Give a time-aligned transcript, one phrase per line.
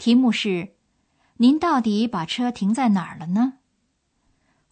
[0.00, 0.76] 题目是：
[1.36, 3.58] 您到底把车停在哪儿了呢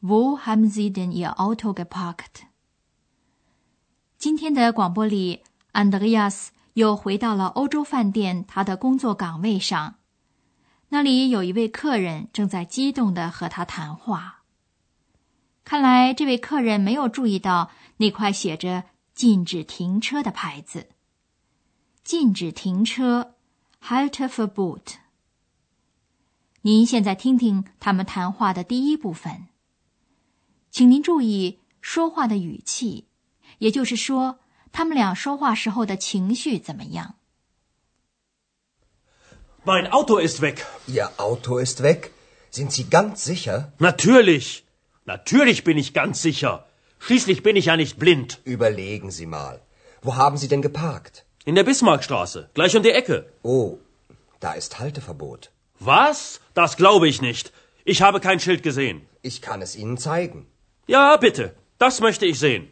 [0.00, 2.46] ？Wo haben Sie denn Ihr Auto geparkt？
[4.16, 5.42] 今天的广播里，
[5.72, 9.96] 安德烈亚斯又回到了欧洲饭店他的工作岗位上，
[10.88, 14.44] 那里有一位客人正在激动的和他谈话。
[15.62, 18.84] 看来这位客人没有注意到那块写着
[19.14, 20.88] “禁止停车”的牌子。
[22.02, 23.34] 禁止停车
[23.82, 24.94] ，Halteverbot。
[26.62, 29.48] 您现在听听他们谈话的第一部分，
[30.70, 33.04] 请您注意说话的语气，
[33.58, 34.40] 也就是说，
[34.72, 37.14] 他们俩说话时候的情绪怎么样
[39.64, 40.64] ？Mein Auto ist weg.
[40.86, 42.12] Ihr Auto ist weg.
[42.50, 43.72] Sind Sie ganz sicher?
[43.78, 44.62] Natürlich.
[45.04, 46.64] Natürlich bin ich ganz sicher.
[46.98, 48.38] Schließlich bin ich ja nicht blind.
[48.44, 49.60] Überlegen Sie mal.
[50.02, 51.24] Wo haben Sie denn geparkt?
[51.44, 53.32] In der Bismarckstraße, gleich um die Ecke.
[53.42, 53.78] Oh,
[54.40, 55.50] da ist Halteverbot.
[55.79, 56.39] Was?
[56.53, 57.51] Das glaube ich nicht.
[57.85, 59.01] Ich habe kein Schild gesehen.
[59.21, 60.45] Ich kann es Ihnen zeigen.
[60.87, 61.55] Ja, bitte.
[61.77, 62.71] Das möchte ich sehen.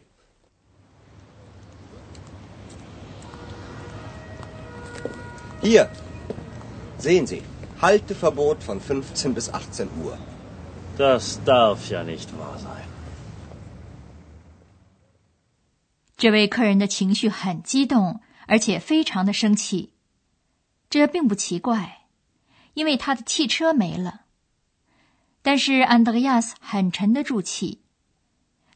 [5.60, 5.88] Hier.
[6.98, 7.42] Sehen Sie.
[7.80, 10.16] Halteverbot von 15 bis 18 Uhr.
[10.96, 12.88] Das darf ja nicht wahr sein.
[16.16, 19.90] 这位客人的情绪很激动，而且非常的生气，
[20.88, 21.95] 这并不奇怪，
[22.77, 24.21] 因为他的汽车没了。
[25.41, 27.81] 但是安德烈亚斯很沉得住气。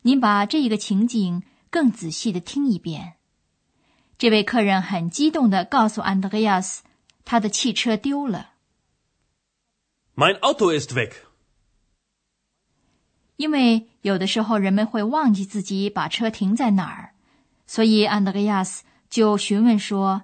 [0.01, 3.17] 您把这一个情景更仔细的听一遍。
[4.17, 6.81] 这位客人很激动的告诉安德烈亚斯，
[7.25, 8.53] 他的汽车丢了。
[10.15, 11.11] Mein Auto ist weg。
[13.35, 17.13] 因为有的时候人们会忘记自己把车停在哪儿，
[17.67, 18.83] 所以安德烈亚斯。
[19.11, 20.23] 就询问说：“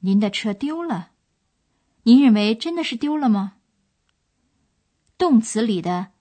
[0.00, 1.12] 您的车丢了？
[2.04, 3.56] 您认为真的是丢了吗？”
[5.18, 6.12] 动词里的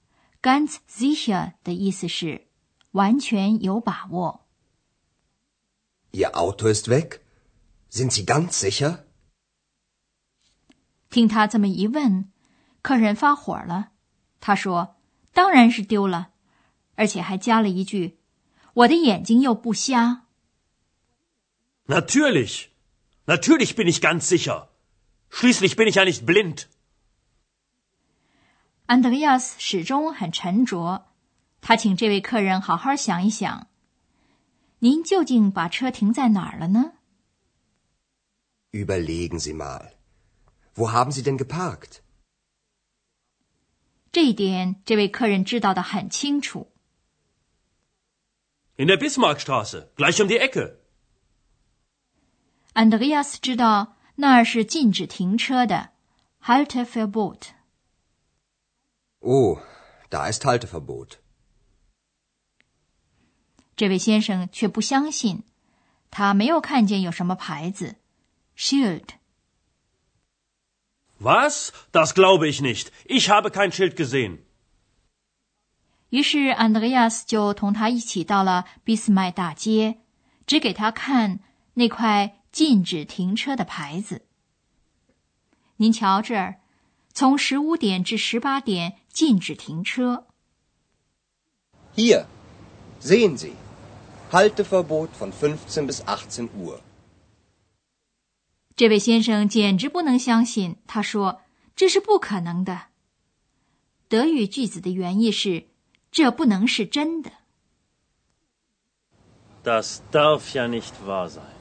[0.41, 2.47] “ganz sicher” 的意思是
[2.91, 4.47] 完全有把握。
[6.11, 7.19] Ihr Auto ist weg?
[7.91, 9.05] Sind Sie ganz sicher?
[11.09, 12.31] 听他这么一问，
[12.81, 13.91] 客人发火了。
[14.39, 14.97] 他说
[15.33, 16.31] ：“当然是丢了，
[16.95, 18.19] 而且还加了一句
[18.73, 20.25] ：‘我的眼睛又不瞎。’”
[21.87, 22.67] Natürlich,
[23.25, 24.69] natürlich bin ich ganz sicher.
[25.39, 26.65] Schließlich bin ich ja nicht blind.
[28.87, 31.05] 安德烈亚斯始终很沉着，
[31.61, 33.67] 他请这位客人好好想一想：
[34.79, 36.93] 您究竟把车停在哪儿了呢
[38.71, 39.91] ？Überlegen Sie mal,
[40.73, 41.99] wo haben Sie denn geparkt?
[44.11, 46.71] 这一点，这位客人知道的很清楚。
[48.77, 50.77] In der Bismarckstraße, gleich um die Ecke.
[52.73, 55.91] 安德烈亚斯知道那儿是禁止停车的
[56.43, 57.49] ，Halteverbot。
[59.19, 59.59] Oh,
[60.09, 61.13] da ist Halteverbot。
[63.75, 65.43] 这位先生却不相信，
[66.09, 67.97] 他没有看见有什么牌子
[68.57, 69.09] ，Schild。
[71.19, 71.71] Was?
[71.91, 72.87] Das glaube ich nicht.
[73.05, 74.39] Ich habe kein Schild gesehen。
[76.09, 79.99] 于是安德烈亚斯就同他一起到了俾斯麦大街，
[80.47, 81.39] 指给他看
[81.75, 82.36] 那块。
[82.57, 84.25] 禁止停车的牌子。
[85.75, 86.59] 您瞧这儿，
[87.13, 90.25] 从十五点至十八点禁止停车。
[91.95, 92.25] Hier
[92.99, 93.51] sehen Sie
[94.31, 96.79] Halteverbot von 15 bis 18 Uhr。
[98.75, 101.41] 这位先生简直不能相信，他说
[101.77, 102.85] ：“这是不可能的。”
[104.09, 105.67] 德语句子的原意是
[106.09, 107.31] ：“这不能是真的。”
[109.63, 111.56] Das darf ja nicht wahr sein。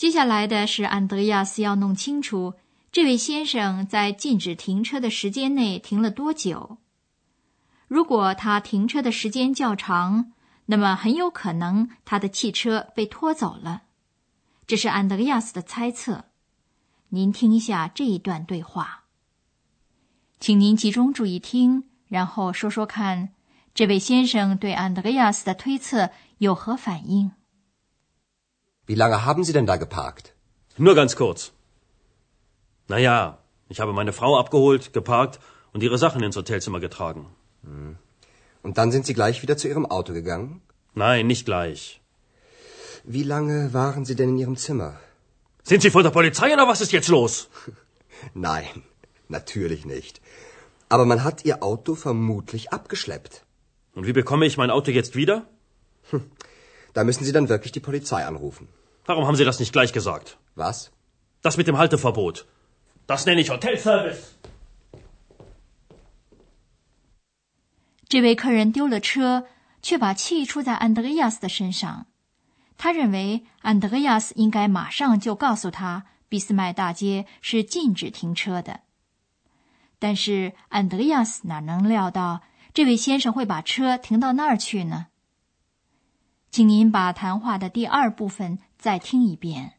[0.00, 2.54] 接下来的是安德亚斯要弄清楚
[2.90, 6.78] 这位先生在禁止停车的时间内停了多久。
[7.86, 10.32] 如果他停车的时间较长，
[10.64, 13.82] 那么很有可能他的汽车被拖走了。
[14.66, 16.24] 这是安德亚斯的猜测。
[17.10, 19.04] 您听一下这一段对话，
[20.38, 23.34] 请您集中注意听，然后说说看，
[23.74, 26.08] 这位先生对安德亚斯的推测
[26.38, 27.32] 有何反应。
[28.90, 30.34] Wie lange haben Sie denn da geparkt?
[30.76, 31.52] Nur ganz kurz.
[32.88, 33.38] Na ja,
[33.68, 35.38] ich habe meine Frau abgeholt, geparkt
[35.72, 37.26] und ihre Sachen ins Hotelzimmer getragen.
[38.64, 40.60] Und dann sind Sie gleich wieder zu Ihrem Auto gegangen?
[40.92, 42.00] Nein, nicht gleich.
[43.04, 44.98] Wie lange waren Sie denn in Ihrem Zimmer?
[45.62, 47.48] Sind Sie von der Polizei oder was ist jetzt los?
[48.34, 48.82] Nein,
[49.28, 50.20] natürlich nicht.
[50.88, 53.44] Aber man hat Ihr Auto vermutlich abgeschleppt.
[53.94, 55.46] Und wie bekomme ich mein Auto jetzt wieder?
[56.92, 58.68] Da müssen Sie dann wirklich die Polizei anrufen.
[59.06, 60.36] Warum haben Sie das nicht gleich gesagt?
[60.54, 60.90] Was?
[61.42, 62.46] Das mit dem Halteverbot.
[63.06, 64.34] Das nenne ich Hotelservice.
[68.08, 69.44] 这位客人丢了车，
[69.82, 72.06] 却把气出在安德烈亚斯的身上。
[72.76, 78.80] 他认为安德烈亚斯应该马上就告诉他，俾斯麦大街是禁止停车的。
[80.00, 82.40] 但是安德烈亚斯哪能料到
[82.74, 85.06] 这位先生会把车停到那儿去呢？
[86.50, 89.74] 请您把谈话的第二部分再听一遍。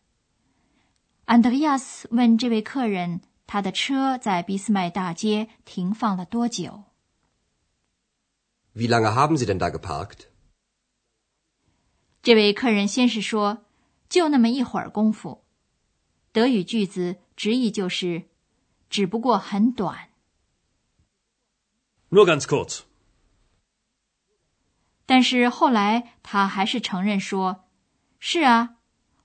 [1.26, 6.84] 安德烈亚斯问这位客人，他的车在俾斯麦大街停放了多久
[8.74, 10.28] ？Wie lange haben Sie denn da geparkt?
[12.22, 13.66] 这位客人先是说
[14.08, 15.44] ：“就那么一会儿功夫。”
[16.32, 18.30] 德语句子直译就是
[18.90, 20.10] “只不过很短
[22.10, 22.84] Nur ganz kurz.
[25.12, 27.66] ”。但是后来他还是承认说
[28.18, 28.76] ：“是啊，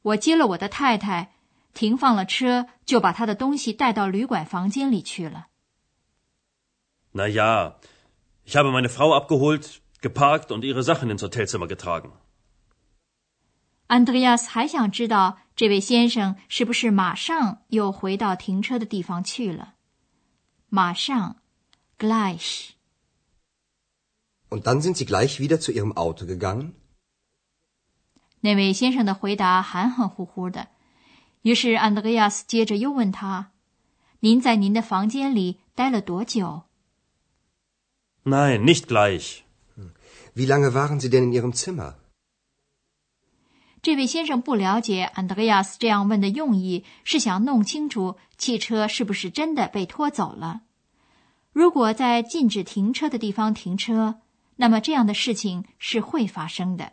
[0.03, 1.31] 我接了我的太太，
[1.75, 5.47] 停放了车，就把她的东西带到旅馆房间里去了。
[7.15, 7.77] Na ja,
[8.45, 12.11] ich habe meine Frau abgeholt, geparkt und ihre Sachen ins Hotelzimmer getragen.”
[13.87, 19.75] Andreas 还想知道这位先生是不是马上又回到停车的地方去了。
[20.69, 21.37] 马上
[21.97, 22.71] ，gleich。
[24.57, 26.73] Und dann sind Sie gleich wieder zu Ihrem Auto gegangen?
[28.41, 30.69] 那位先生的回答含含糊糊的，
[31.43, 33.51] 于是安德烈亚斯接着又问他
[34.21, 36.63] ：“您在您的房间里待了多久
[38.25, 39.41] Nein, nicht gleich.
[40.35, 41.97] Wie lange waren Sie denn in Ihrem Zimmer?？”
[43.83, 50.63] 这位先生不了解安德烈亚斯这样问的用意，是想弄清楚汽车是不是真的被拖走了。
[51.53, 54.21] 如果在禁止停车的地方停车，
[54.57, 56.93] 那么这样的事情是会发生的，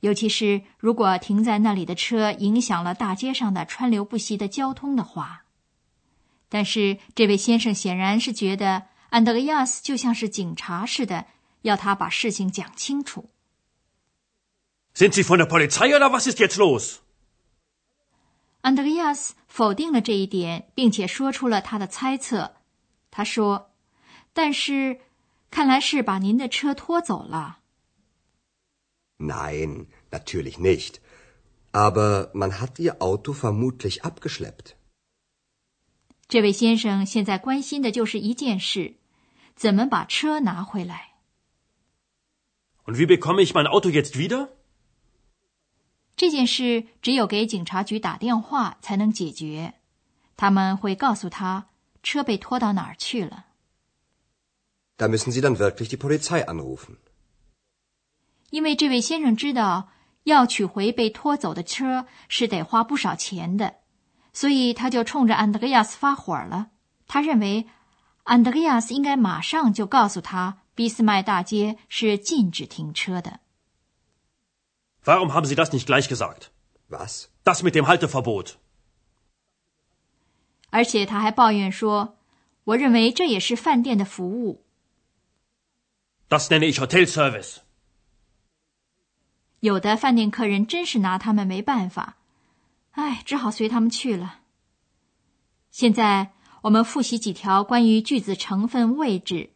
[0.00, 5.44] 尤其是如果停在那里的车影响了大街上的川流不息的交通的话。
[6.48, 11.26] 但是这位先生显然是觉得安德烈亚斯就像是警察似的，
[11.62, 13.30] 要他把事情讲清楚。
[14.94, 16.98] Sind Sie von der Polizei oder was ist jetzt los?
[18.60, 22.56] 安德烈亚斯否定了这一点，并且说出了他的猜测。
[23.10, 23.70] 他说
[24.32, 25.00] ：“但是，
[25.52, 27.58] 看来是把您的车拖走了。
[29.18, 30.94] Nein, natürlich nicht.
[31.72, 34.72] Aber man hat Ihr Auto vermutlich abgeschleppt.
[36.26, 38.94] 这位先生现在关心的就是一件事：
[39.54, 41.16] 怎么把车拿回来。
[42.86, 44.48] Und wie bekomme ich mein Auto jetzt wieder?
[46.16, 49.74] 这件事只有给警察局打电话才能解决，
[50.36, 51.68] 他们会告诉他
[52.02, 53.51] 车被拖到哪儿去了。
[55.02, 56.98] Da müssen Sie dann wirklich die Polizei anrufen.
[58.50, 59.88] 因为这位先生知道
[60.22, 63.78] 要取回被拖走的车是得花不少钱的，
[64.32, 66.68] 所以他就冲着安德烈亚斯发火了。
[67.08, 67.66] 他认为
[68.22, 73.40] 安德烈亚斯应该马上就告诉他，俾斯麦大街是禁止停车的。
[75.04, 76.50] Warum haben Sie das nicht gleich gesagt?
[76.88, 77.26] Was?
[77.42, 78.52] Das mit dem Halteverbot.
[80.70, 82.18] 而且他还抱怨说
[82.62, 84.61] ：“我认为这也是饭店的服务。
[89.60, 92.16] 有的饭店客人真是拿他们没办法，
[92.92, 94.40] 哎，只好随他们去了。”
[95.70, 99.50] 现在我们复习几条关于句子成分位置，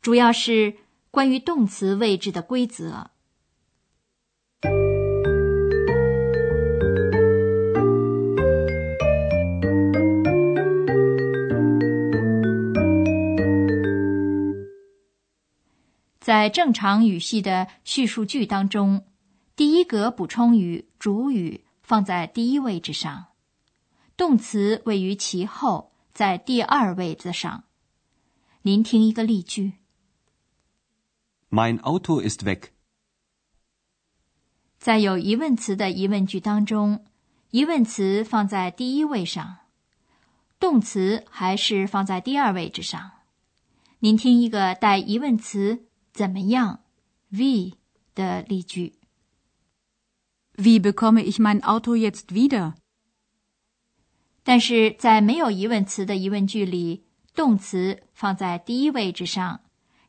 [0.00, 0.76] 主要是
[1.10, 3.10] 关于动词位置的规则。
[16.28, 19.06] 在正常语系的叙述句当中，
[19.56, 23.28] 第一格补充语主语放在第一位置上，
[24.14, 27.64] 动词位于其后，在第二位子上。
[28.60, 29.78] 您听一个例句
[31.48, 32.64] ：Mein Auto ist weg.
[34.78, 37.06] 在有疑问词的疑问句当中，
[37.52, 39.60] 疑问词放在第一位上，
[40.60, 43.12] 动词还是放在第二位置上。
[44.00, 45.86] 您听一个带疑问词
[46.18, 46.80] “怎么样
[47.30, 47.74] ”（wie）
[48.12, 48.94] 的例句。
[50.56, 52.74] Wie bekomme ich mein Auto jetzt wieder?
[54.42, 57.04] 但是在没有疑问词的疑问句里，
[57.36, 59.60] 动词放在第一位置上，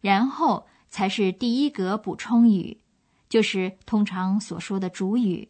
[0.02, 2.82] 然后才是第一格补充语，
[3.30, 5.50] 就是通常所说的主语。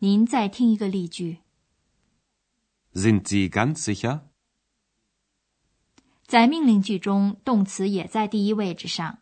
[0.00, 1.38] 您再听一个例句
[2.92, 4.22] ：Sind Sie ganz sicher？
[6.26, 9.18] 在命令句中，动词也在第一位置上。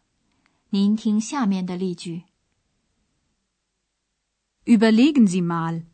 [0.71, 2.25] 您听下面的例句
[4.67, 5.85] ：Überlegen Sie mal。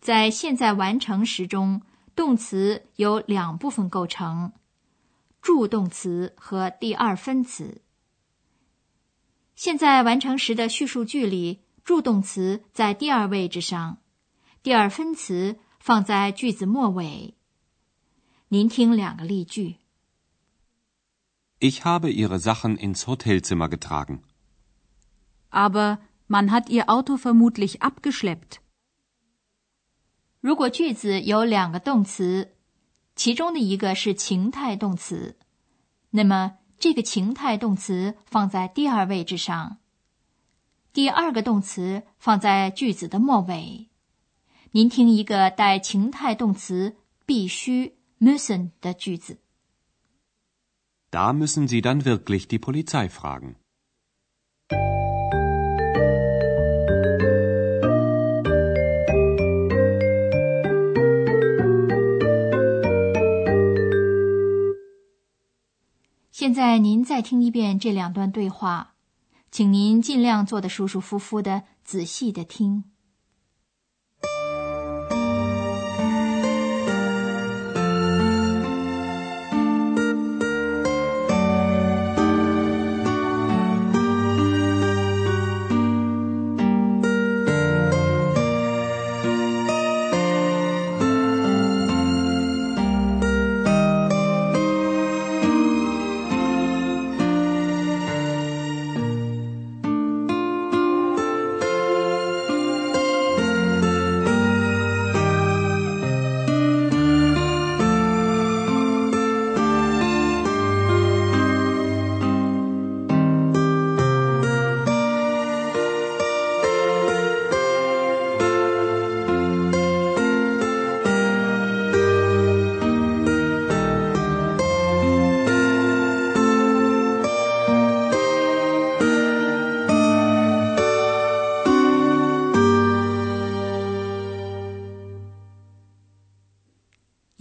[0.00, 1.82] 在现在完成时中，
[2.14, 4.52] 动词由两部分构成：
[5.42, 7.82] 助动词和第二分词。
[9.54, 13.98] 现在完成时的叙述句里，助动词在第二位置上，
[14.62, 17.34] 第二分词放在句子末尾。
[18.48, 19.76] 您听两个例句
[21.63, 24.23] ：Ich habe Ihre Sachen ins Hotelzimmer getragen.
[25.49, 28.59] Aber man hat Ihr Auto vermutlich abgeschleppt.
[30.41, 32.55] 如果句子有两个动词，
[33.15, 35.37] 其中的一个是情态动词，
[36.11, 39.79] 那么这个情态动词放在第二位置上，
[40.93, 43.89] 第二个动词放在句子的末尾。
[44.71, 49.39] 您听一个带情态动词必须 müssen 的句子
[66.32, 68.94] 现在您再听一遍这两段对话，
[69.52, 72.93] 请您尽量坐得舒舒服服的，仔细的听。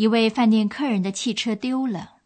[0.03, 2.19] 一位饭店客人的汽车丢了。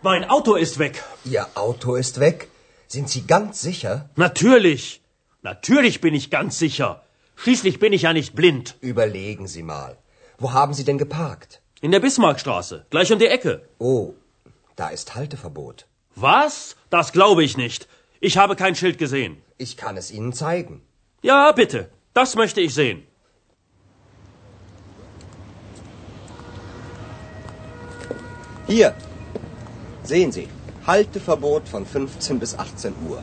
[0.00, 1.02] Mein Auto ist weg.
[1.24, 2.48] Ihr Auto ist weg?
[2.88, 4.08] Sind Sie ganz sicher?
[4.16, 5.00] Natürlich.
[5.42, 7.02] Natürlich bin ich ganz sicher.
[7.36, 8.76] Schließlich bin ich ja nicht blind.
[8.80, 9.98] Überlegen Sie mal.
[10.38, 11.60] Wo haben Sie denn geparkt?
[11.80, 13.68] In der Bismarckstraße, gleich um die Ecke.
[13.78, 14.14] Oh,
[14.76, 15.86] da ist Halteverbot.
[16.14, 16.76] Was?
[16.90, 17.88] Das glaube ich nicht.
[18.20, 19.42] Ich habe kein Schild gesehen.
[19.58, 20.82] Ich kann es Ihnen zeigen.
[21.22, 21.88] Ja, bitte.
[22.14, 23.06] Das möchte ich sehen.
[28.72, 28.94] Hier,
[30.02, 30.48] sehen Sie,
[30.86, 33.22] Halteverbot von 15 bis 18 Uhr.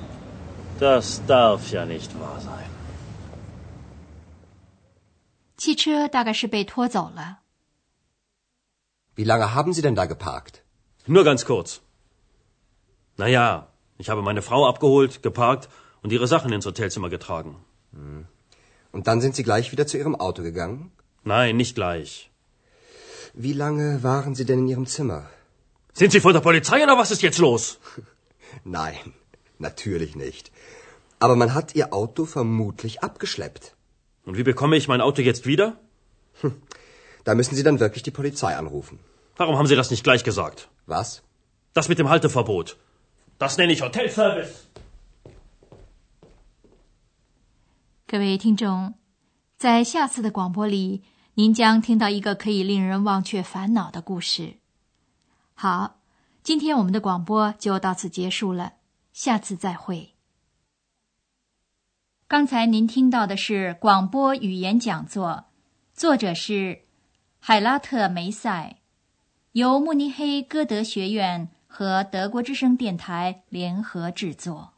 [0.79, 2.69] Das darf ja nicht wahr sein.
[5.57, 7.39] 汽车大概是被拖走了。
[9.15, 10.63] Wie lange haben Sie denn da geparkt?
[11.07, 11.81] Nur ganz kurz.
[13.17, 13.67] Naja,
[13.97, 15.69] ich habe meine Frau abgeholt, geparkt
[16.01, 17.55] und ihre Sachen ins Hotelzimmer getragen.
[18.91, 20.91] Und dann sind Sie gleich wieder zu Ihrem Auto gegangen?
[21.23, 22.29] Nein, nicht gleich.
[23.33, 25.29] Wie lange waren Sie denn in Ihrem Zimmer?
[25.99, 27.79] Sind Sie von der Polizei oder was ist jetzt los?
[28.63, 29.13] Nein,
[29.59, 30.51] natürlich nicht.
[31.19, 33.75] Aber man hat Ihr Auto vermutlich abgeschleppt.
[34.25, 35.77] Und wie bekomme ich mein Auto jetzt wieder?
[37.23, 38.99] Da müssen Sie dann wirklich die Polizei anrufen.
[39.37, 40.69] Warum haben Sie das nicht gleich gesagt?
[40.85, 41.23] Was?
[41.73, 42.77] Das mit dem Halteverbot.
[43.39, 44.67] Das nenne ich Hotelservice.
[48.07, 48.93] 各位听众，
[49.57, 51.03] 在下次的广播里，
[51.33, 54.57] 您将听到一个可以令人忘却烦恼的故事。
[55.62, 56.00] 好，
[56.42, 58.76] 今天我们的广播就到此结束了，
[59.12, 60.14] 下次再会。
[62.26, 65.50] 刚才您听到的是广播语言讲座，
[65.92, 66.84] 作者是
[67.38, 68.78] 海拉特梅塞，
[69.52, 74.72] 由慕尼黑歌德学院和德国之声电台联合制作。